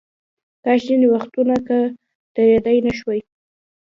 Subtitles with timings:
[0.63, 1.77] کاش ځینې وختونه که
[2.35, 3.21] درېدای نشوای.